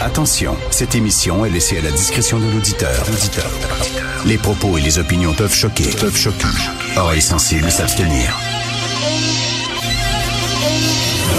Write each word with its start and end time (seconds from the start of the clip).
Attention, 0.00 0.56
cette 0.70 0.94
émission 0.94 1.44
est 1.44 1.50
laissée 1.50 1.78
à 1.78 1.82
la 1.82 1.90
discrétion 1.90 2.38
de 2.38 2.50
l'auditeur. 2.50 3.04
Les 4.26 4.38
propos 4.38 4.78
et 4.78 4.80
les 4.80 4.98
opinions 4.98 5.32
peuvent 5.32 5.54
choquer. 5.54 5.90
Peuvent 6.00 6.16
choquer. 6.16 6.46
Oreilles 6.96 7.22
sensibles 7.22 7.70
s'abstenir. 7.70 8.36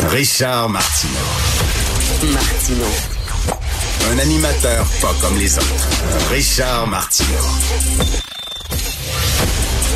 Richard 0.10 0.70
Martineau. 0.70 1.14
Martino. 2.34 2.86
Un 4.12 4.20
animateur 4.20 4.86
pas 5.02 5.14
comme 5.22 5.38
les 5.38 5.58
autres. 5.58 5.90
Richard 6.32 6.88
Martineau. 6.88 7.30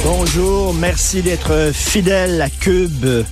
Bonjour, 0.04 0.74
merci 0.74 1.22
d'être 1.22 1.72
fidèle 1.74 2.42
à 2.42 2.50
Cube. 2.50 3.26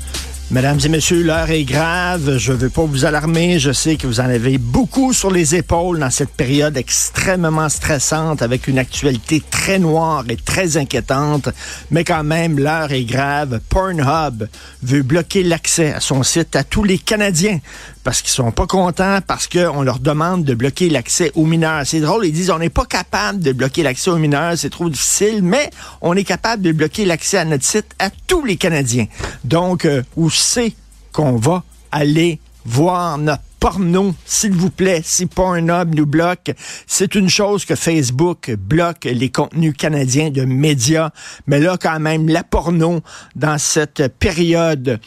Mesdames 0.51 0.79
et 0.85 0.89
messieurs, 0.89 1.23
l'heure 1.23 1.49
est 1.49 1.63
grave. 1.63 2.37
Je 2.37 2.51
ne 2.51 2.57
veux 2.57 2.69
pas 2.69 2.85
vous 2.85 3.03
alarmer. 3.03 3.57
Je 3.57 3.71
sais 3.71 3.95
que 3.95 4.05
vous 4.05 4.19
en 4.19 4.25
avez 4.25 4.59
beaucoup 4.59 5.11
sur 5.11 5.31
les 5.31 5.55
épaules 5.55 5.99
dans 5.99 6.11
cette 6.11 6.29
période 6.29 6.77
extrêmement 6.77 7.67
stressante 7.67 8.43
avec 8.43 8.67
une 8.67 8.77
actualité 8.77 9.41
très 9.49 9.79
noire 9.79 10.23
et 10.29 10.35
très 10.37 10.77
inquiétante. 10.77 11.49
Mais 11.89 12.03
quand 12.03 12.23
même, 12.23 12.59
l'heure 12.59 12.91
est 12.91 13.05
grave. 13.05 13.59
Pornhub 13.69 14.47
veut 14.83 15.01
bloquer 15.01 15.41
l'accès 15.41 15.91
à 15.91 15.99
son 15.99 16.21
site 16.21 16.55
à 16.55 16.63
tous 16.63 16.83
les 16.83 16.99
Canadiens 16.99 17.59
parce 18.05 18.21
qu'ils 18.21 18.31
sont 18.31 18.51
pas 18.51 18.67
contents, 18.67 19.17
parce 19.25 19.47
qu'on 19.47 19.81
leur 19.81 19.97
demande 19.97 20.43
de 20.43 20.53
bloquer 20.53 20.89
l'accès 20.89 21.31
aux 21.33 21.45
mineurs. 21.45 21.81
C'est 21.85 21.99
drôle, 21.99 22.27
ils 22.27 22.31
disent 22.31 22.51
on 22.51 22.59
n'est 22.59 22.69
pas 22.69 22.85
capable 22.85 23.39
de 23.39 23.51
bloquer 23.51 23.81
l'accès 23.81 24.11
aux 24.11 24.17
mineurs, 24.17 24.53
c'est 24.57 24.69
trop 24.69 24.89
difficile, 24.89 25.41
mais 25.41 25.71
on 26.01 26.15
est 26.15 26.23
capable 26.23 26.61
de 26.61 26.71
bloquer 26.71 27.03
l'accès 27.03 27.39
à 27.39 27.45
notre 27.45 27.65
site 27.65 27.87
à 27.97 28.11
tous 28.27 28.45
les 28.45 28.57
Canadiens. 28.57 29.07
Donc, 29.43 29.85
euh, 29.85 30.03
où 30.15 30.29
c'est 30.29 30.73
qu'on 31.11 31.37
va 31.37 31.63
aller 31.91 32.39
voir 32.63 33.17
notre 33.17 33.41
porno, 33.59 34.13
s'il 34.25 34.53
vous 34.53 34.69
plaît, 34.69 35.01
si 35.03 35.25
Pornhub 35.25 35.95
nous 35.95 36.05
bloque, 36.05 36.51
c'est 36.87 37.15
une 37.15 37.29
chose 37.29 37.65
que 37.65 37.75
Facebook 37.75 38.51
bloque 38.57 39.05
les 39.05 39.29
contenus 39.29 39.73
canadiens 39.77 40.29
de 40.29 40.45
médias, 40.45 41.11
mais 41.47 41.59
là 41.59 41.77
quand 41.81 41.99
même 41.99 42.27
la 42.27 42.43
porno 42.43 43.01
dans 43.35 43.57
cette 43.57 44.07
période 44.19 44.99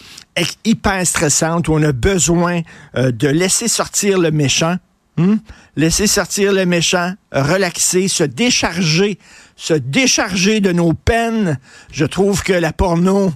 hyper 0.65 1.07
stressante 1.07 1.69
où 1.69 1.75
on 1.75 1.83
a 1.83 1.93
besoin 1.93 2.63
euh, 2.97 3.11
de 3.11 3.29
laisser 3.29 3.69
sortir 3.69 4.19
le 4.19 4.31
méchant, 4.31 4.77
hmm? 5.17 5.37
laisser 5.77 6.07
sortir 6.07 6.53
le 6.53 6.67
méchant, 6.67 7.15
relaxer, 7.33 8.09
se 8.09 8.25
décharger, 8.25 9.19
se 9.57 9.75
décharger 9.75 10.61
de 10.61 10.73
nos 10.73 10.93
peines. 10.93 11.59
Je 11.93 12.05
trouve 12.05 12.43
que 12.43 12.53
la 12.53 12.73
porno 12.73 13.33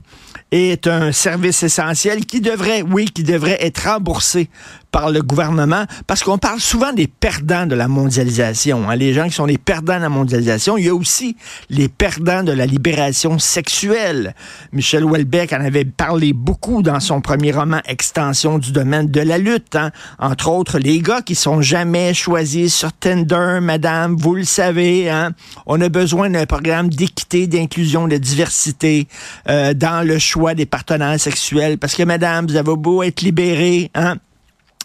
est 0.52 0.86
un 0.86 1.12
service 1.12 1.62
essentiel 1.62 2.26
qui 2.26 2.41
devrait, 2.41 2.82
oui, 2.82 3.06
qui 3.06 3.22
devrait 3.22 3.64
être 3.64 3.88
remboursé 3.88 4.50
par 4.92 5.10
le 5.10 5.22
gouvernement, 5.22 5.86
parce 6.06 6.22
qu'on 6.22 6.38
parle 6.38 6.60
souvent 6.60 6.92
des 6.92 7.06
perdants 7.06 7.66
de 7.66 7.74
la 7.74 7.88
mondialisation. 7.88 8.88
Hein, 8.88 8.94
les 8.94 9.14
gens 9.14 9.24
qui 9.24 9.32
sont 9.32 9.46
les 9.46 9.58
perdants 9.58 9.96
de 9.96 10.02
la 10.02 10.08
mondialisation. 10.10 10.76
Il 10.76 10.84
y 10.84 10.88
a 10.90 10.94
aussi 10.94 11.36
les 11.70 11.88
perdants 11.88 12.42
de 12.42 12.52
la 12.52 12.66
libération 12.66 13.38
sexuelle. 13.38 14.34
Michel 14.72 15.04
Houellebecq 15.04 15.54
en 15.54 15.64
avait 15.64 15.86
parlé 15.86 16.34
beaucoup 16.34 16.82
dans 16.82 17.00
son 17.00 17.20
premier 17.22 17.52
roman 17.52 17.80
Extension 17.86 18.58
du 18.58 18.70
domaine 18.70 19.10
de 19.10 19.20
la 19.20 19.38
lutte. 19.38 19.76
Hein. 19.76 19.90
Entre 20.18 20.48
autres, 20.48 20.78
les 20.78 21.00
gars 21.00 21.22
qui 21.22 21.34
sont 21.34 21.62
jamais 21.62 22.12
choisis 22.12 22.74
sur 22.74 22.92
Tinder, 22.92 23.58
madame, 23.62 24.16
vous 24.16 24.34
le 24.34 24.44
savez. 24.44 25.08
Hein. 25.08 25.32
On 25.64 25.80
a 25.80 25.88
besoin 25.88 26.28
d'un 26.28 26.44
programme 26.44 26.90
d'équité, 26.90 27.46
d'inclusion, 27.46 28.08
de 28.08 28.18
diversité 28.18 29.08
euh, 29.48 29.72
dans 29.72 30.06
le 30.06 30.18
choix 30.18 30.54
des 30.54 30.66
partenaires 30.66 31.18
sexuels. 31.18 31.78
Parce 31.78 31.94
que, 31.94 32.02
madame, 32.02 32.47
vous 32.47 32.56
avez 32.56 32.76
beau 32.76 33.02
être 33.02 33.22
libéré, 33.22 33.91
hein, 33.94 34.16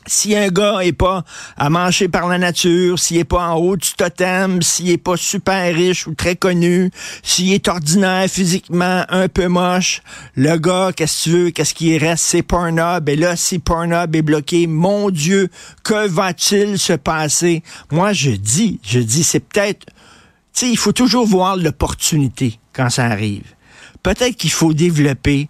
si 0.08 0.36
un 0.36 0.48
gars 0.48 0.80
est 0.82 0.94
pas 0.94 1.24
à 1.58 1.70
manger 1.70 2.08
par 2.08 2.28
la 2.28 2.38
nature, 2.38 2.98
s'il 2.98 3.18
est 3.18 3.24
pas 3.24 3.50
en 3.50 3.56
haut 3.58 3.78
du 3.78 3.90
totem, 3.92 4.62
s'il 4.62 4.90
est 4.90 4.98
pas 4.98 5.18
super 5.18 5.74
riche 5.74 6.08
ou 6.08 6.16
très 6.16 6.36
connu, 6.36 6.90
s'il 7.24 7.54
est 7.54 7.68
ordinaire 7.68 8.28
physiquement, 8.28 9.06
un 9.10 9.28
peu 9.28 9.48
moche, 9.48 10.02
le 10.36 10.58
gars, 10.58 10.92
qu'est-ce 10.96 11.26
que 11.26 11.30
tu 11.30 11.38
veux, 11.38 11.50
qu'est-ce 11.52 11.74
qui 11.74 11.98
reste, 11.98 12.24
c'est 12.24 12.42
Pornhub. 12.42 13.08
Et 13.10 13.16
là, 13.16 13.36
si 13.36 13.60
Pornhub 13.60 14.16
est 14.16 14.22
bloqué, 14.22 14.68
mon 14.68 15.10
Dieu, 15.10 15.50
que 15.84 16.08
va-t-il 16.08 16.80
se 16.80 16.94
passer? 16.94 17.64
Moi, 17.92 18.14
je 18.14 18.32
dis, 18.32 18.80
je 18.84 19.00
dis, 19.00 19.24
c'est 19.24 19.40
peut-être, 19.42 19.86
tu 19.86 19.94
sais, 20.54 20.70
il 20.70 20.78
faut 20.78 20.94
toujours 20.94 21.28
voir 21.28 21.58
l'opportunité 21.58 22.60
quand 22.74 22.90
ça 22.90 23.06
arrive. 23.06 23.44
Peut-être 24.04 24.38
qu'il 24.38 24.52
faut 24.52 24.74
développer 24.74 25.50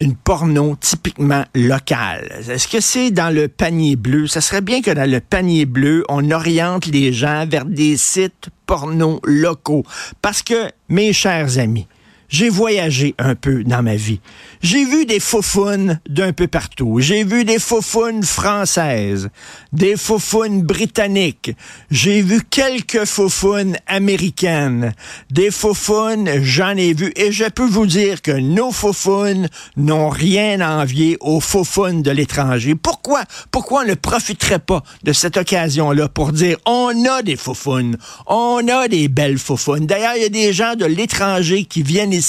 une 0.00 0.16
porno 0.16 0.76
typiquement 0.80 1.44
locale. 1.54 2.42
Est-ce 2.48 2.66
que 2.66 2.80
c'est 2.80 3.10
dans 3.10 3.34
le 3.34 3.48
panier 3.48 3.96
bleu? 3.96 4.26
Ça 4.26 4.40
serait 4.40 4.62
bien 4.62 4.80
que 4.80 4.90
dans 4.90 5.08
le 5.08 5.20
panier 5.20 5.66
bleu, 5.66 6.04
on 6.08 6.30
oriente 6.30 6.86
les 6.86 7.12
gens 7.12 7.46
vers 7.46 7.66
des 7.66 7.96
sites 7.98 8.48
porno 8.64 9.20
locaux. 9.24 9.84
Parce 10.22 10.42
que, 10.42 10.70
mes 10.88 11.12
chers 11.12 11.58
amis, 11.58 11.86
j'ai 12.30 12.48
voyagé 12.48 13.14
un 13.18 13.34
peu 13.34 13.64
dans 13.64 13.82
ma 13.82 13.96
vie. 13.96 14.20
J'ai 14.62 14.84
vu 14.84 15.04
des 15.04 15.20
faufounes 15.20 16.00
d'un 16.08 16.32
peu 16.32 16.46
partout. 16.46 17.00
J'ai 17.00 17.24
vu 17.24 17.44
des 17.44 17.58
faufounes 17.58 18.22
françaises, 18.22 19.28
des 19.72 19.96
faufounes 19.96 20.62
britanniques. 20.62 21.54
J'ai 21.90 22.22
vu 22.22 22.40
quelques 22.48 23.04
faufounes 23.04 23.76
américaines. 23.86 24.94
Des 25.30 25.50
faufounes, 25.50 26.30
j'en 26.42 26.76
ai 26.76 26.94
vu. 26.94 27.12
Et 27.16 27.32
je 27.32 27.46
peux 27.46 27.66
vous 27.66 27.86
dire 27.86 28.22
que 28.22 28.30
nos 28.30 28.70
faufounes 28.70 29.48
n'ont 29.76 30.08
rien 30.08 30.60
à 30.60 30.82
envier 30.82 31.16
aux 31.20 31.40
faufounes 31.40 32.02
de 32.02 32.10
l'étranger. 32.12 32.74
Pourquoi? 32.76 33.24
Pourquoi 33.50 33.82
on 33.82 33.88
ne 33.88 33.94
profiterait 33.94 34.60
pas 34.60 34.84
de 35.02 35.12
cette 35.12 35.36
occasion-là 35.36 36.08
pour 36.08 36.32
dire 36.32 36.58
on 36.66 37.04
a 37.06 37.22
des 37.22 37.36
faufounes, 37.36 37.96
on 38.26 38.66
a 38.68 38.86
des 38.86 39.08
belles 39.08 39.38
faufounes. 39.38 39.86
D'ailleurs, 39.86 40.14
il 40.16 40.22
y 40.22 40.26
a 40.26 40.28
des 40.28 40.52
gens 40.52 40.76
de 40.76 40.84
l'étranger 40.84 41.64
qui 41.64 41.82
viennent 41.82 42.19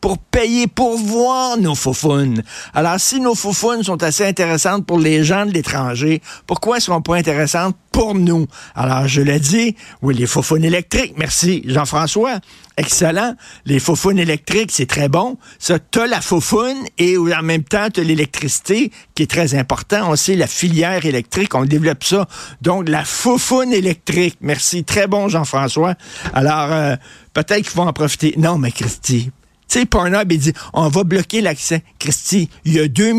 pour 0.00 0.18
payer, 0.18 0.66
pour 0.66 0.96
voir 0.96 1.56
nos 1.58 1.74
faufounes. 1.74 2.42
Alors, 2.74 2.98
si 2.98 3.20
nos 3.20 3.34
faufounes 3.34 3.82
sont 3.82 4.02
assez 4.02 4.26
intéressantes 4.26 4.86
pour 4.86 4.98
les 4.98 5.24
gens 5.24 5.46
de 5.46 5.52
l'étranger, 5.52 6.22
pourquoi 6.46 6.76
ne 6.76 6.80
seront 6.80 7.02
pas 7.02 7.16
intéressantes 7.16 7.76
pour 7.92 8.14
nous? 8.14 8.46
Alors, 8.74 9.06
je 9.08 9.20
l'ai 9.20 9.40
dit, 9.40 9.76
oui, 10.02 10.14
les 10.14 10.26
faufounes 10.26 10.64
électriques, 10.64 11.14
merci 11.16 11.62
Jean-François, 11.66 12.40
excellent. 12.76 13.34
Les 13.66 13.78
faufounes 13.78 14.18
électriques, 14.18 14.70
c'est 14.72 14.86
très 14.86 15.08
bon. 15.08 15.36
Ça, 15.58 15.78
t'as 15.78 16.06
la 16.06 16.20
faufoune 16.20 16.78
et 16.98 17.18
en 17.18 17.42
même 17.42 17.64
temps, 17.64 17.88
t'as 17.92 18.02
l'électricité, 18.02 18.90
qui 19.14 19.24
est 19.24 19.30
très 19.30 19.54
important. 19.54 20.10
On 20.10 20.16
sait, 20.16 20.34
la 20.34 20.46
filière 20.46 21.04
électrique, 21.04 21.54
on 21.54 21.64
développe 21.64 22.04
ça. 22.04 22.26
Donc, 22.62 22.88
la 22.88 23.04
faufoune 23.04 23.72
électrique, 23.72 24.38
merci. 24.40 24.84
Très 24.84 25.06
bon, 25.06 25.28
Jean-François. 25.28 25.94
Alors, 26.32 26.72
euh, 26.72 26.96
peut-être 27.34 27.62
qu'il 27.62 27.66
faut 27.66 27.82
en 27.82 27.92
profiter. 27.92 28.34
Non, 28.36 28.58
mais 28.58 28.72
Christy, 28.72 29.30
tu 29.70 29.78
sais, 29.78 29.86
Pornhub, 29.86 30.32
il 30.32 30.38
dit, 30.38 30.52
on 30.72 30.88
va 30.88 31.04
bloquer 31.04 31.40
l'accès. 31.40 31.84
Christy, 32.00 32.50
il 32.64 32.72
y 32.72 32.80
a 32.80 32.88
2 32.88 33.14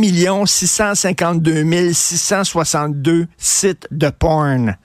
652 0.46 1.94
662 1.94 3.28
sites 3.38 3.88
de 3.90 4.10
porn. 4.10 4.76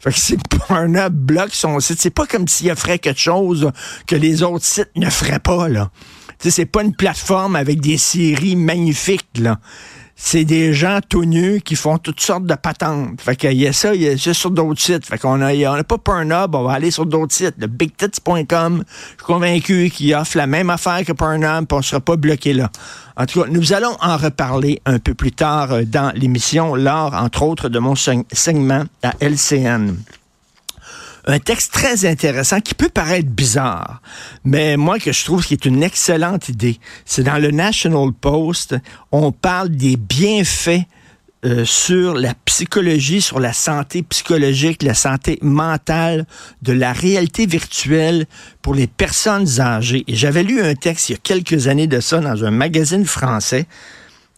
Fait 0.00 0.10
que 0.10 0.18
si 0.18 0.36
Pornhub 0.36 1.14
bloque 1.14 1.54
son 1.54 1.78
site, 1.78 2.00
c'est 2.00 2.10
pas 2.10 2.26
comme 2.26 2.48
s'il 2.48 2.68
offrait 2.72 2.98
quelque 2.98 3.20
chose 3.20 3.70
que 4.08 4.16
les 4.16 4.42
autres 4.42 4.64
sites 4.64 4.90
ne 4.96 5.08
feraient 5.08 5.38
pas, 5.38 5.68
là. 5.68 5.92
Tu 6.40 6.50
sais, 6.50 6.50
c'est 6.50 6.66
pas 6.66 6.82
une 6.82 6.96
plateforme 6.96 7.54
avec 7.54 7.80
des 7.80 7.96
séries 7.96 8.56
magnifiques, 8.56 9.38
là 9.38 9.60
c'est 10.16 10.44
des 10.44 10.72
gens 10.72 11.00
tout 11.08 11.24
nus 11.24 11.60
qui 11.60 11.74
font 11.74 11.98
toutes 11.98 12.20
sortes 12.20 12.44
de 12.44 12.54
patentes. 12.54 13.20
Fait 13.20 13.36
qu'il 13.36 13.54
y 13.54 13.66
a 13.66 13.72
ça, 13.72 13.94
il 13.94 14.02
y 14.02 14.08
a 14.08 14.16
ça 14.16 14.32
sur 14.32 14.50
d'autres 14.50 14.80
sites. 14.80 15.06
Fait 15.06 15.18
qu'on 15.18 15.40
a, 15.40 15.52
on 15.52 15.76
n'a 15.76 15.84
pas 15.84 15.98
Pornhub, 15.98 16.54
on 16.54 16.62
va 16.62 16.72
aller 16.72 16.90
sur 16.90 17.06
d'autres 17.06 17.34
sites. 17.34 17.54
Le 17.58 17.66
bigtits.com, 17.66 18.84
je 18.86 18.94
suis 19.10 19.24
convaincu 19.24 19.90
qu'il 19.90 20.14
offre 20.14 20.36
la 20.36 20.46
même 20.46 20.70
affaire 20.70 21.04
que 21.04 21.12
Pornhub, 21.12 21.66
puis 21.66 21.74
on 21.74 21.78
ne 21.78 21.82
sera 21.82 22.00
pas 22.00 22.16
bloqué 22.16 22.52
là. 22.52 22.70
En 23.16 23.26
tout 23.26 23.42
cas, 23.42 23.48
nous 23.48 23.72
allons 23.72 23.96
en 24.00 24.16
reparler 24.16 24.80
un 24.86 24.98
peu 24.98 25.14
plus 25.14 25.32
tard 25.32 25.72
euh, 25.72 25.82
dans 25.84 26.12
l'émission, 26.16 26.74
lors, 26.74 27.14
entre 27.14 27.42
autres, 27.42 27.68
de 27.68 27.78
mon 27.78 27.94
segment 27.94 28.84
à 29.02 29.12
LCN 29.20 29.94
un 31.26 31.38
texte 31.38 31.72
très 31.72 32.04
intéressant 32.04 32.60
qui 32.60 32.74
peut 32.74 32.88
paraître 32.88 33.28
bizarre, 33.28 34.02
mais 34.44 34.76
moi 34.76 34.98
que 34.98 35.12
je 35.12 35.24
trouve 35.24 35.44
qui 35.44 35.54
est 35.54 35.64
une 35.64 35.82
excellente 35.82 36.48
idée. 36.48 36.78
C'est 37.04 37.22
dans 37.22 37.38
le 37.38 37.50
National 37.50 38.12
Post, 38.12 38.76
on 39.10 39.32
parle 39.32 39.70
des 39.70 39.96
bienfaits 39.96 40.82
euh, 41.44 41.64
sur 41.66 42.14
la 42.14 42.32
psychologie, 42.46 43.20
sur 43.20 43.38
la 43.38 43.52
santé 43.52 44.02
psychologique, 44.02 44.82
la 44.82 44.94
santé 44.94 45.38
mentale 45.42 46.26
de 46.62 46.72
la 46.72 46.94
réalité 46.94 47.44
virtuelle 47.44 48.24
pour 48.62 48.74
les 48.74 48.86
personnes 48.86 49.60
âgées. 49.60 50.04
Et 50.08 50.14
j'avais 50.16 50.42
lu 50.42 50.62
un 50.62 50.74
texte 50.74 51.10
il 51.10 51.12
y 51.12 51.14
a 51.16 51.18
quelques 51.22 51.68
années 51.68 51.86
de 51.86 52.00
ça 52.00 52.20
dans 52.20 52.44
un 52.44 52.50
magazine 52.50 53.04
français 53.04 53.66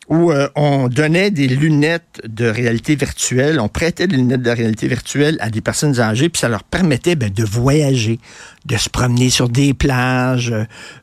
où 0.08 0.30
euh, 0.30 0.48
on 0.54 0.88
donnait 0.88 1.30
des 1.30 1.48
lunettes 1.48 2.22
de 2.26 2.46
réalité 2.46 2.94
virtuelle, 2.94 3.58
on 3.58 3.68
prêtait 3.68 4.06
des 4.06 4.16
lunettes 4.16 4.42
de 4.42 4.50
réalité 4.50 4.86
virtuelle 4.86 5.36
à 5.40 5.50
des 5.50 5.60
personnes 5.60 5.98
âgées, 6.00 6.28
puis 6.28 6.40
ça 6.40 6.48
leur 6.48 6.62
permettait 6.62 7.16
ben, 7.16 7.30
de 7.30 7.42
voyager, 7.44 8.20
de 8.66 8.76
se 8.76 8.88
promener 8.88 9.30
sur 9.30 9.48
des 9.48 9.74
plages, 9.74 10.54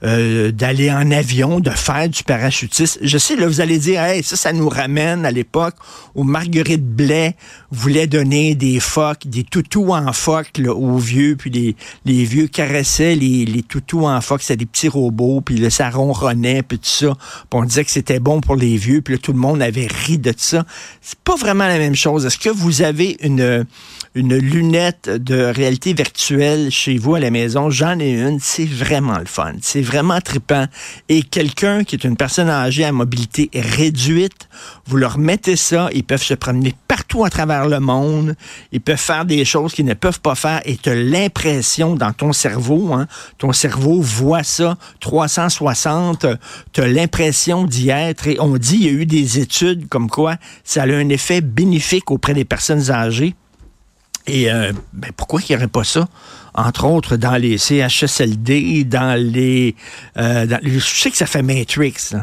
euh, 0.04 0.52
d'aller 0.52 0.90
en 0.90 1.12
avion, 1.12 1.60
de 1.60 1.70
faire 1.70 2.08
du 2.08 2.24
parachutisme. 2.24 3.00
Je 3.04 3.18
sais, 3.18 3.36
là, 3.36 3.48
vous 3.48 3.62
allez 3.62 3.78
dire, 3.78 4.02
hey, 4.02 4.24
ça, 4.24 4.36
ça 4.36 4.54
nous 4.54 4.70
ramène 4.70 5.26
à 5.26 5.32
l'époque 5.32 5.76
où 6.16 6.24
Marguerite 6.24 6.86
Blais 6.86 7.36
voulait 7.72 8.08
donner 8.08 8.56
des 8.56 8.80
phoques, 8.80 9.28
des 9.28 9.44
toutous 9.44 9.92
en 9.92 10.14
phoque 10.14 10.52
aux 10.66 10.98
vieux, 10.98 11.36
puis 11.36 11.50
les, 11.50 11.76
les 12.06 12.24
vieux 12.24 12.48
caressaient 12.48 13.16
les, 13.16 13.46
les 13.46 13.64
toutous 13.64 14.06
en 14.06 14.22
phoque, 14.22 14.42
c'était 14.42 14.58
des 14.58 14.66
petits 14.66 14.88
robots, 14.88 15.42
puis 15.42 15.58
là, 15.58 15.70
ça 15.70 15.90
ronronnait, 15.90 16.64
puis 16.64 16.80
tout 16.80 16.86
ça. 16.86 17.14
Puis 17.50 17.60
on 17.60 17.64
disait 17.64 17.84
que 17.84 17.92
c'était 17.92 18.20
bon 18.20 18.42
pour 18.42 18.56
les 18.56 18.78
vieux, 18.78 18.93
puis 19.02 19.20
tout 19.20 19.34
le 19.34 19.40
monde 19.40 19.62
avait 19.62 19.88
ri 19.88 20.18
de 20.18 20.34
ça. 20.36 20.66
C'est 21.02 21.20
pas 21.20 21.36
vraiment 21.36 21.68
la 21.68 21.78
même 21.78 21.96
chose. 21.96 22.26
Est-ce 22.26 22.38
que 22.38 22.50
vous 22.50 22.82
avez 22.82 23.18
une, 23.22 23.66
une 24.16 24.36
lunette 24.36 25.10
de 25.10 25.44
réalité 25.46 25.94
virtuelle 25.94 26.70
chez 26.72 26.98
vous 26.98 27.16
à 27.16 27.20
la 27.20 27.32
maison? 27.32 27.70
J'en 27.70 28.00
ai 28.00 28.12
une. 28.12 28.40
C'est 28.40 28.66
vraiment 28.66 29.18
le 29.18 29.26
fun. 29.26 29.54
C'est 29.62 29.82
vraiment 29.82 30.22
trippant. 30.22 30.66
Et 31.10 31.24
quelqu'un 31.24 31.84
qui 31.84 31.96
est 31.96 32.04
une 32.04 32.18
personne 32.18 32.50
âgée 32.50 32.84
à 32.84 32.92
mobilité 32.92 33.50
réduite, 33.54 34.48
vous 34.86 34.98
leur 34.98 35.18
mettez 35.18 35.56
ça, 35.56 35.90
ils 35.94 36.04
peuvent 36.04 36.24
se 36.24 36.34
promener 36.34 36.74
partout 36.88 37.26
à 37.26 37.30
travers 37.30 37.68
le 37.68 37.80
monde, 37.80 38.36
ils 38.72 38.82
peuvent 38.82 38.98
faire 38.98 39.26
des 39.26 39.46
choses 39.46 39.74
qu'ils 39.74 39.86
ne 39.86 39.94
peuvent 39.94 40.22
pas 40.22 40.36
faire 40.36 40.62
et 40.66 40.78
tu 40.78 40.90
as 40.90 40.96
l'impression 40.96 41.96
dans 41.96 42.14
ton 42.14 42.34
cerveau, 42.34 42.94
hein, 42.94 43.08
ton 43.38 43.52
cerveau 43.52 44.02
voit 44.02 44.44
ça 44.44 44.78
360, 45.00 46.26
tu 46.72 46.82
as 46.82 46.88
l'impression 46.88 47.66
d'y 47.66 47.90
être 47.90 48.28
et 48.28 48.40
on 48.40 48.58
dit, 48.58 48.76
il 48.76 48.86
y 48.86 48.90
a 48.90 48.92
eu 48.92 49.06
des 49.06 49.40
études 49.40 49.88
comme 49.90 50.10
quoi 50.10 50.38
ça 50.64 50.84
a 50.84 50.88
un 50.88 51.10
effet 51.10 51.42
bénéfique 51.42 52.12
auprès 52.12 52.34
des 52.34 52.46
personnes 52.46 52.92
âgées. 52.92 53.36
Et 54.28 54.52
euh, 54.52 54.72
ben 54.94 55.12
pourquoi 55.16 55.42
il 55.42 55.52
n'y 55.52 55.56
aurait 55.56 55.68
pas 55.68 55.84
ça? 55.84 56.08
Entre 56.56 56.86
autres, 56.86 57.18
dans 57.18 57.36
les 57.36 57.58
CHSLD, 57.58 58.84
dans 58.84 59.20
les... 59.20 59.76
Euh, 60.18 60.46
dans, 60.46 60.60
je 60.64 60.80
sais 60.80 61.10
que 61.10 61.18
ça 61.18 61.26
fait 61.26 61.42
Matrix. 61.42 62.14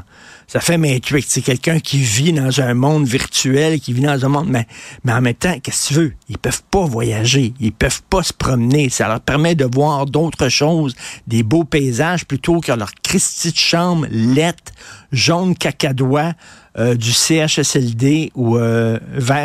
Ça 0.46 0.60
fait 0.60 0.78
Matrix. 0.78 1.24
C'est 1.28 1.42
quelqu'un 1.42 1.78
qui 1.78 1.98
vit 1.98 2.32
dans 2.32 2.60
un 2.60 2.74
monde 2.74 3.06
virtuel, 3.06 3.80
qui 3.80 3.92
vit 3.92 4.02
dans 4.02 4.24
un 4.24 4.28
monde, 4.28 4.48
mais, 4.48 4.66
mais 5.04 5.12
en 5.12 5.20
même 5.20 5.34
temps, 5.34 5.58
qu'est-ce 5.60 5.88
que 5.88 5.94
tu 5.94 6.00
veux? 6.00 6.12
Ils 6.28 6.38
peuvent 6.38 6.62
pas 6.70 6.84
voyager, 6.86 7.54
ils 7.60 7.72
peuvent 7.72 8.02
pas 8.08 8.22
se 8.22 8.32
promener. 8.32 8.88
Ça 8.88 9.06
leur 9.06 9.20
permet 9.20 9.54
de 9.54 9.64
voir 9.64 10.06
d'autres 10.06 10.48
choses, 10.48 10.94
des 11.26 11.42
beaux 11.42 11.64
paysages, 11.64 12.24
plutôt 12.24 12.60
que 12.60 12.72
leur 12.72 12.92
Christie 13.02 13.52
de 13.52 13.56
chambre 13.56 14.06
lettre, 14.10 14.72
jaune 15.12 15.56
cacadois, 15.56 16.32
euh, 16.80 16.94
du 16.94 17.12
CHSLD 17.12 18.32
ou 18.34 18.56
euh, 18.56 18.98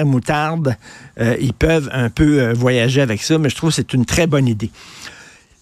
moutarde, 0.05 0.77
euh, 1.19 1.35
ils 1.41 1.53
peuvent 1.53 1.89
un 1.91 2.09
peu 2.09 2.53
voyager 2.53 3.01
avec 3.01 3.21
ça, 3.21 3.37
mais 3.37 3.49
je 3.49 3.55
trouve 3.55 3.71
que 3.71 3.75
c'est 3.75 3.93
une 3.93 4.05
très 4.05 4.25
bonne 4.25 4.47
idée. 4.47 4.69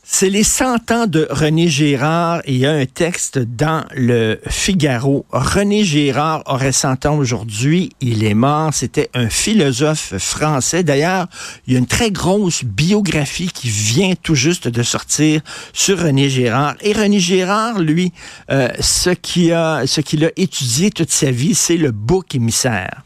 C'est 0.05 0.29
les 0.29 0.43
100 0.43 0.91
ans 0.91 1.07
de 1.07 1.27
René 1.29 1.69
Girard 1.69 2.41
et 2.43 2.51
il 2.51 2.57
y 2.57 2.65
a 2.65 2.73
un 2.73 2.85
texte 2.85 3.39
dans 3.39 3.85
le 3.95 4.37
Figaro. 4.49 5.25
René 5.31 5.85
Girard 5.85 6.43
aurait 6.45 6.73
100 6.73 7.05
ans 7.05 7.15
aujourd'hui. 7.15 7.89
Il 8.01 8.25
est 8.25 8.33
mort. 8.33 8.73
C'était 8.73 9.09
un 9.13 9.29
philosophe 9.29 10.17
français. 10.17 10.83
D'ailleurs, 10.83 11.27
il 11.65 11.73
y 11.73 11.75
a 11.77 11.79
une 11.79 11.87
très 11.87 12.11
grosse 12.11 12.65
biographie 12.65 13.49
qui 13.53 13.69
vient 13.69 14.13
tout 14.21 14.35
juste 14.35 14.67
de 14.67 14.83
sortir 14.83 15.39
sur 15.71 15.97
René 15.97 16.29
Girard. 16.29 16.75
Et 16.81 16.91
René 16.91 17.19
Girard, 17.19 17.79
lui, 17.79 18.11
euh, 18.51 18.67
ce 18.81 19.09
qu'il 19.09 19.53
a, 19.53 19.87
ce 19.87 20.01
qu'il 20.01 20.25
a 20.25 20.31
étudié 20.35 20.91
toute 20.91 21.11
sa 21.11 21.31
vie, 21.31 21.55
c'est 21.55 21.77
le 21.77 21.91
bouc 21.91 22.35
émissaire. 22.35 23.03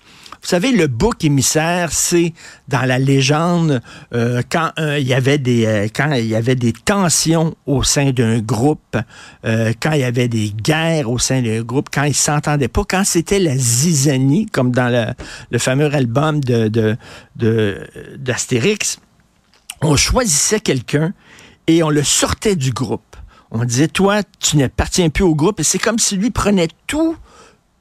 Vous 0.48 0.52
savez, 0.52 0.72
le 0.72 0.88
bouc 0.88 1.26
émissaire, 1.26 1.92
c'est 1.92 2.34
dans 2.70 2.84
la 2.84 3.00
légende 3.00 3.82
euh, 4.14 4.42
quand 4.50 4.72
euh, 4.80 4.98
il 4.98 5.06
y 5.06 5.14
avait 5.14 5.40
des 5.40 5.66
euh, 5.66 5.88
quand 5.94 6.14
il 6.14 6.26
y 6.26 6.36
avait 6.36 6.56
des 6.56 6.72
tensions 6.72 7.54
au 7.66 7.84
sein 7.84 8.12
d'un 8.12 8.40
groupe, 8.40 8.96
quand 9.44 9.92
il 9.92 10.00
y 10.00 10.06
avait 10.06 10.30
des 10.30 10.52
guerres 10.52 11.12
au 11.12 11.20
sein 11.20 11.42
d'un 11.42 11.64
groupe, 11.64 11.90
quand 11.94 12.06
ils 12.06 12.16
s'entendaient 12.16 12.70
pas, 12.70 12.84
quand 12.88 13.04
c'était 13.04 13.40
la 13.40 13.58
zizanie, 13.58 14.46
comme 14.46 14.72
dans 14.72 14.88
le, 14.88 15.14
le 15.52 15.60
fameux 15.60 15.94
album 15.94 16.40
de 16.40 16.96
d'Astérix, 18.16 19.02
on 19.82 19.98
choisissait 19.98 20.62
quelqu'un 20.62 21.12
et 21.68 21.84
on 21.84 21.90
le 21.90 22.04
sortait 22.04 22.56
du 22.56 22.72
groupe. 22.72 23.18
On 23.52 23.66
disait, 23.66 23.90
toi, 23.90 24.22
tu 24.40 24.56
n'appartiens 24.56 25.10
plus 25.10 25.26
au 25.26 25.36
groupe. 25.36 25.60
Et 25.60 25.64
c'est 25.64 25.78
comme 25.78 26.00
si 26.00 26.16
lui 26.16 26.32
prenait 26.32 26.70
tout, 26.88 27.18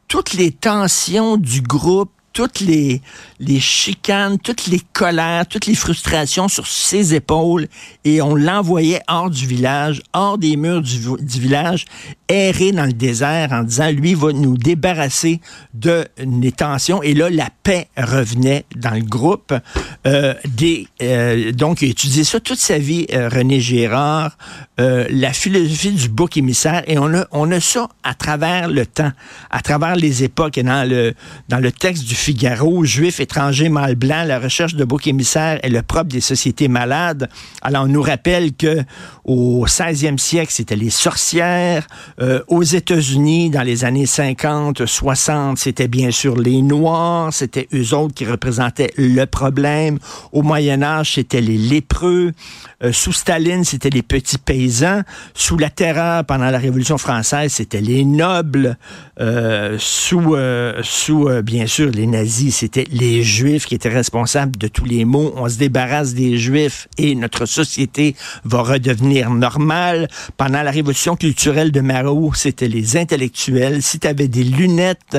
toutes 0.08 0.32
les 0.32 0.50
tensions 0.50 1.36
du 1.36 1.62
groupe, 1.62 2.10
toutes 2.36 2.60
les, 2.60 3.00
les 3.40 3.60
chicanes, 3.60 4.38
toutes 4.38 4.66
les 4.66 4.82
colères, 4.92 5.46
toutes 5.46 5.64
les 5.64 5.74
frustrations 5.74 6.48
sur 6.48 6.66
ses 6.66 7.14
épaules 7.14 7.66
et 8.04 8.20
on 8.20 8.34
l'envoyait 8.34 9.00
hors 9.08 9.30
du 9.30 9.46
village, 9.46 10.02
hors 10.12 10.36
des 10.36 10.58
murs 10.58 10.82
du, 10.82 10.98
du, 10.98 11.40
village, 11.40 11.86
errer 12.28 12.72
dans 12.72 12.84
le 12.84 12.92
désert 12.92 13.52
en 13.52 13.62
disant, 13.62 13.90
lui 13.90 14.12
va 14.12 14.32
nous 14.32 14.58
débarrasser 14.58 15.40
de 15.72 16.06
les 16.18 16.52
tensions. 16.52 17.02
Et 17.02 17.14
là, 17.14 17.30
la 17.30 17.48
paix 17.62 17.88
revenait 17.96 18.66
dans 18.74 18.94
le 18.94 19.00
groupe. 19.00 19.54
Euh, 20.06 20.34
euh, 21.02 21.52
donc, 21.52 21.82
il 21.82 21.88
a 21.88 21.90
étudié 21.90 22.24
ça 22.24 22.40
toute 22.40 22.58
sa 22.58 22.78
vie, 22.78 23.06
euh, 23.12 23.28
René 23.28 23.60
Gérard, 23.60 24.36
euh, 24.78 25.06
la 25.10 25.32
philosophie 25.32 25.92
du 25.92 26.08
bouc 26.08 26.36
émissaire. 26.36 26.82
Et 26.86 26.98
on 26.98 27.14
a, 27.14 27.26
on 27.30 27.50
a 27.50 27.60
ça 27.60 27.88
à 28.02 28.14
travers 28.14 28.68
le 28.68 28.86
temps, 28.86 29.12
à 29.50 29.62
travers 29.62 29.96
les 29.96 30.22
époques. 30.22 30.58
Et 30.58 30.62
dans 30.62 30.88
le, 30.88 31.14
dans 31.48 31.58
le 31.58 31.72
texte 31.72 32.04
du 32.04 32.14
Figaro, 32.26 32.84
Juif, 32.84 33.20
étranger, 33.20 33.68
mâle 33.68 33.94
blanc, 33.94 34.24
la 34.26 34.40
recherche 34.40 34.74
de 34.74 34.82
bouc 34.82 35.06
émissaire 35.06 35.60
est 35.62 35.68
le 35.68 35.82
propre 35.82 36.10
des 36.10 36.20
sociétés 36.20 36.66
malades. 36.66 37.28
Alors, 37.62 37.84
on 37.84 37.86
nous 37.86 38.02
rappelle 38.02 38.52
que 38.52 38.82
au 39.22 39.64
16e 39.66 40.18
siècle, 40.18 40.50
c'était 40.50 40.74
les 40.74 40.90
sorcières. 40.90 41.86
Euh, 42.20 42.42
aux 42.48 42.64
États-Unis, 42.64 43.50
dans 43.50 43.62
les 43.62 43.84
années 43.84 44.06
50, 44.06 44.86
60, 44.86 45.58
c'était 45.58 45.86
bien 45.86 46.10
sûr 46.10 46.36
les 46.36 46.62
Noirs. 46.62 47.32
C'était 47.32 47.68
eux 47.72 47.94
autres 47.94 48.14
qui 48.14 48.24
représentaient 48.24 48.92
le 48.96 49.24
problème. 49.26 50.00
Au 50.32 50.42
Moyen 50.42 50.82
Âge, 50.82 51.14
c'était 51.14 51.40
les 51.40 51.58
lépreux. 51.58 52.32
Euh, 52.82 52.92
sous 52.92 53.12
Staline, 53.12 53.62
c'était 53.62 53.90
les 53.90 54.02
petits 54.02 54.38
paysans. 54.38 55.02
Sous 55.34 55.58
la 55.58 55.70
terreur, 55.70 56.24
pendant 56.24 56.50
la 56.50 56.58
Révolution 56.58 56.98
française, 56.98 57.52
c'était 57.52 57.80
les 57.80 58.04
nobles. 58.04 58.76
Euh, 59.20 59.76
sous, 59.78 60.36
sous 60.82 61.28
bien 61.42 61.66
sûr, 61.66 61.90
les 61.90 62.06
c'était 62.24 62.86
les 62.90 63.22
juifs 63.22 63.66
qui 63.66 63.74
étaient 63.74 63.88
responsables 63.88 64.56
de 64.56 64.68
tous 64.68 64.84
les 64.84 65.04
maux. 65.04 65.32
On 65.36 65.48
se 65.48 65.58
débarrasse 65.58 66.14
des 66.14 66.38
juifs 66.38 66.88
et 66.98 67.14
notre 67.14 67.46
société 67.46 68.14
va 68.44 68.62
redevenir 68.62 69.30
normale. 69.30 70.08
Pendant 70.36 70.62
la 70.62 70.70
Révolution 70.70 71.16
culturelle 71.16 71.72
de 71.72 71.80
Marot, 71.80 72.32
c'était 72.34 72.68
les 72.68 72.96
intellectuels. 72.96 73.82
Si 73.82 73.98
tu 73.98 74.06
avais 74.06 74.28
des 74.28 74.44
lunettes, 74.44 75.18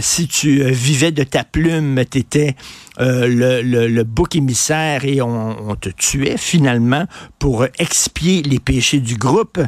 si 0.00 0.28
tu 0.28 0.62
vivais 0.70 1.12
de 1.12 1.24
ta 1.24 1.44
plume, 1.44 2.02
tu 2.10 2.18
étais 2.18 2.56
euh, 3.00 3.62
le, 3.62 3.86
le, 3.86 4.04
bouc 4.04 4.36
émissaire 4.36 5.04
et 5.04 5.22
on, 5.22 5.74
te 5.76 5.88
tuait 5.88 6.36
finalement 6.36 7.06
pour 7.38 7.64
expier 7.78 8.42
les 8.42 8.58
péchés 8.58 9.00
du 9.00 9.16
groupe. 9.16 9.58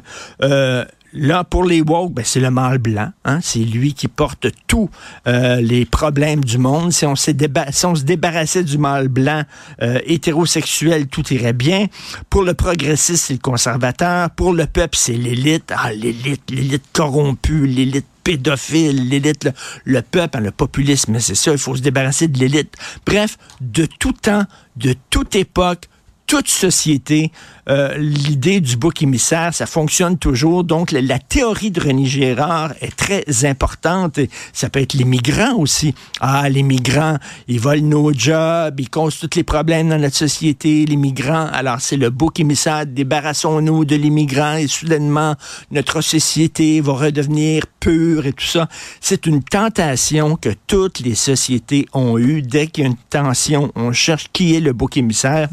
Euh, 1.14 1.18
Là, 1.32 1.44
pour 1.44 1.64
les 1.64 1.80
woke, 1.80 2.12
ben, 2.12 2.24
c'est 2.24 2.40
le 2.40 2.50
mâle 2.50 2.78
blanc. 2.78 3.10
Hein? 3.24 3.38
C'est 3.42 3.60
lui 3.60 3.94
qui 3.94 4.08
porte 4.08 4.46
tous 4.66 4.90
euh, 5.26 5.60
les 5.60 5.84
problèmes 5.84 6.44
du 6.44 6.58
monde. 6.58 6.92
Si 6.92 7.06
on, 7.06 7.16
se 7.16 7.30
débarrassait 7.30 8.64
du 8.64 8.78
mâle 8.78 9.08
blanc 9.08 9.42
hétérosexuel, 9.80 11.06
tout 11.06 11.32
irait 11.32 11.52
bien. 11.52 11.86
Pour 12.30 12.42
le 12.42 12.54
progressiste, 12.54 13.26
c'est 13.26 13.34
le 13.34 13.40
conservateur. 13.40 14.30
Pour 14.30 14.52
le 14.52 14.66
peuple, 14.66 14.96
c'est 14.96 15.12
l'élite. 15.12 15.72
Ah, 15.76 15.92
l'élite, 15.92 16.50
l'élite 16.50 16.84
corrompue, 16.92 17.66
l'élite 17.66 18.06
pédophile, 18.22 19.08
l'élite, 19.08 19.48
le, 19.84 20.02
peuple, 20.02 20.38
hein, 20.38 20.40
le 20.40 20.50
populisme, 20.50 21.18
c'est 21.18 21.34
ça, 21.34 21.52
il 21.52 21.58
faut 21.58 21.76
se 21.76 21.82
débarrasser 21.82 22.28
de 22.28 22.38
l'élite. 22.38 22.74
Bref, 23.06 23.38
de 23.60 23.86
tout 23.86 24.12
temps, 24.12 24.44
de 24.76 24.94
toute 25.10 25.34
époque, 25.34 25.88
toute 26.32 26.48
société, 26.48 27.30
euh, 27.68 27.94
l'idée 27.98 28.62
du 28.62 28.78
bouc 28.78 29.02
émissaire, 29.02 29.52
ça 29.52 29.66
fonctionne 29.66 30.16
toujours. 30.16 30.64
Donc, 30.64 30.90
la, 30.90 31.18
théorie 31.18 31.70
de 31.70 31.78
René 31.78 32.06
Gérard 32.06 32.72
est 32.80 32.96
très 32.96 33.44
importante. 33.44 34.18
ça 34.54 34.70
peut 34.70 34.80
être 34.80 34.94
les 34.94 35.04
migrants 35.04 35.56
aussi. 35.56 35.94
Ah, 36.20 36.48
les 36.48 36.62
migrants, 36.62 37.18
ils 37.48 37.60
volent 37.60 37.86
nos 37.86 38.14
jobs, 38.14 38.80
ils 38.80 38.88
causent 38.88 39.18
tous 39.18 39.36
les 39.36 39.44
problèmes 39.44 39.90
dans 39.90 39.98
notre 39.98 40.16
société, 40.16 40.86
les 40.86 40.96
migrants. 40.96 41.48
Alors, 41.52 41.82
c'est 41.82 41.98
le 41.98 42.08
bouc 42.08 42.40
émissaire, 42.40 42.86
débarrassons-nous 42.86 43.84
de 43.84 43.96
l'immigrant 43.96 44.54
et 44.54 44.68
soudainement, 44.68 45.36
notre 45.70 46.00
société 46.00 46.80
va 46.80 46.94
redevenir 46.94 47.64
pure 47.78 48.24
et 48.24 48.32
tout 48.32 48.46
ça. 48.46 48.70
C'est 49.02 49.26
une 49.26 49.42
tentation 49.42 50.36
que 50.36 50.54
toutes 50.66 51.00
les 51.00 51.14
sociétés 51.14 51.86
ont 51.92 52.16
eue. 52.16 52.40
Dès 52.40 52.68
qu'il 52.68 52.84
y 52.84 52.86
a 52.86 52.90
une 52.90 52.96
tension, 53.10 53.70
on 53.74 53.92
cherche 53.92 54.28
qui 54.32 54.56
est 54.56 54.60
le 54.60 54.72
bouc 54.72 54.96
émissaire. 54.96 55.50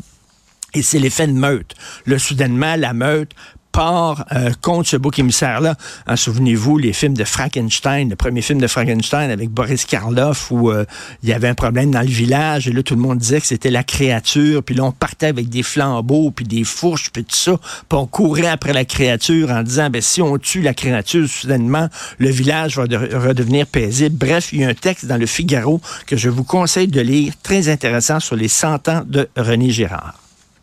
Et 0.73 0.81
c'est 0.81 0.99
l'effet 0.99 1.27
de 1.27 1.33
meute. 1.33 1.75
Le 2.05 2.17
soudainement, 2.17 2.75
la 2.75 2.93
meute 2.93 3.33
part 3.71 4.25
euh, 4.31 4.51
contre 4.61 4.89
ce 4.89 4.97
bouc 4.97 5.19
émissaire-là. 5.19 5.75
Hein, 6.07 6.15
Souvenez-vous, 6.15 6.77
les 6.77 6.93
films 6.93 7.15
de 7.15 7.23
Frankenstein, 7.23 8.09
le 8.09 8.15
premier 8.15 8.41
film 8.41 8.59
de 8.59 8.67
Frankenstein 8.67 9.29
avec 9.29 9.49
Boris 9.49 9.85
Karloff, 9.85 10.51
où 10.51 10.71
euh, 10.71 10.85
il 11.23 11.29
y 11.29 11.33
avait 11.33 11.47
un 11.47 11.53
problème 11.53 11.91
dans 11.91 12.01
le 12.01 12.07
village, 12.07 12.67
et 12.67 12.71
là, 12.71 12.83
tout 12.83 12.95
le 12.95 13.01
monde 13.01 13.19
disait 13.19 13.39
que 13.39 13.47
c'était 13.47 13.69
la 13.69 13.83
créature, 13.83 14.63
puis 14.63 14.75
là, 14.75 14.83
on 14.83 14.91
partait 14.91 15.27
avec 15.27 15.49
des 15.49 15.63
flambeaux, 15.63 16.31
puis 16.31 16.45
des 16.45 16.63
fourches, 16.63 17.11
puis 17.11 17.23
tout 17.23 17.35
ça, 17.35 17.57
puis 17.57 17.97
on 17.97 18.07
courait 18.07 18.47
après 18.47 18.73
la 18.73 18.85
créature 18.85 19.51
en 19.51 19.63
disant, 19.63 19.89
ben 19.89 20.01
si 20.01 20.21
on 20.21 20.37
tue 20.37 20.61
la 20.61 20.73
créature, 20.73 21.27
soudainement, 21.27 21.89
le 22.17 22.29
village 22.29 22.77
va 22.77 22.83
redevenir 22.83 23.67
paisible. 23.67 24.15
Bref, 24.15 24.51
il 24.51 24.61
y 24.61 24.63
a 24.63 24.69
un 24.69 24.73
texte 24.73 25.05
dans 25.05 25.17
le 25.17 25.25
Figaro 25.25 25.81
que 26.05 26.17
je 26.17 26.29
vous 26.29 26.43
conseille 26.43 26.87
de 26.87 27.01
lire, 27.01 27.33
très 27.43 27.69
intéressant, 27.69 28.19
sur 28.19 28.35
les 28.35 28.47
100 28.47 28.89
ans 28.89 29.03
de 29.05 29.29
René 29.37 29.69
Girard. 29.69 30.18